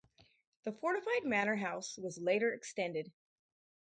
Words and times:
The 0.63 0.71
fortified 0.71 1.25
manor 1.25 1.57
house 1.57 1.95
was 1.99 2.17
later 2.17 2.51
extended. 2.55 3.11